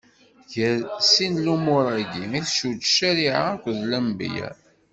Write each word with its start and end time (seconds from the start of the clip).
Ɣer 0.59 0.77
sin 1.13 1.29
n 1.35 1.41
lumuṛ-agi 1.45 2.23
i 2.39 2.39
tcudd 2.47 2.81
ccariɛa 2.93 3.43
akked 3.53 3.77
lenbiya. 3.91 4.49